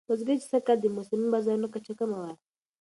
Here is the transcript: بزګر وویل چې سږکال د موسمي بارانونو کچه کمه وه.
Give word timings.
بزګر 0.07 0.25
وویل 0.27 0.41
چې 0.41 0.47
سږکال 0.51 0.77
د 0.81 0.85
موسمي 0.95 1.27
بارانونو 1.31 1.67
کچه 1.73 1.93
کمه 1.99 2.17
وه. 2.21 2.31